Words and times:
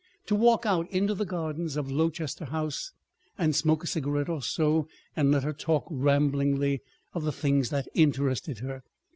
—to 0.25 0.33
walk 0.33 0.65
out 0.65 0.89
into 0.89 1.13
the 1.13 1.27
gardens 1.27 1.77
of 1.77 1.91
Lowchester 1.91 2.45
House, 2.45 2.91
and 3.37 3.55
smoke 3.55 3.83
a 3.83 3.85
cigarette 3.85 4.29
or 4.29 4.41
so 4.41 4.87
and 5.15 5.29
let 5.29 5.43
her 5.43 5.53
talk 5.53 5.85
ramblingly 5.91 6.81
of 7.13 7.23
the 7.23 7.31
things 7.31 7.69
that 7.69 7.87
interested 7.93 8.57
her. 8.57 8.81